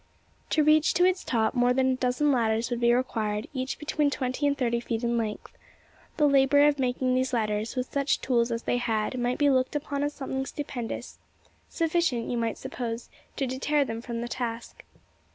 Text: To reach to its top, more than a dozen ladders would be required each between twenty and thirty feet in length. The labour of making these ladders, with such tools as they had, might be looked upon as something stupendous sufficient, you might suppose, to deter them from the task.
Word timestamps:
To 0.49 0.63
reach 0.63 0.95
to 0.95 1.05
its 1.05 1.23
top, 1.23 1.53
more 1.53 1.73
than 1.73 1.91
a 1.91 1.95
dozen 1.95 2.31
ladders 2.31 2.71
would 2.71 2.79
be 2.79 2.91
required 2.91 3.47
each 3.53 3.77
between 3.77 4.09
twenty 4.09 4.47
and 4.47 4.57
thirty 4.57 4.79
feet 4.79 5.03
in 5.03 5.15
length. 5.15 5.55
The 6.17 6.27
labour 6.27 6.65
of 6.67 6.79
making 6.79 7.13
these 7.13 7.33
ladders, 7.33 7.75
with 7.75 7.93
such 7.93 8.19
tools 8.19 8.51
as 8.51 8.63
they 8.63 8.77
had, 8.77 9.19
might 9.19 9.37
be 9.37 9.51
looked 9.51 9.75
upon 9.75 10.01
as 10.01 10.13
something 10.15 10.43
stupendous 10.47 11.19
sufficient, 11.69 12.31
you 12.31 12.37
might 12.37 12.57
suppose, 12.57 13.09
to 13.35 13.45
deter 13.45 13.85
them 13.85 14.01
from 14.01 14.21
the 14.21 14.27
task. 14.27 14.83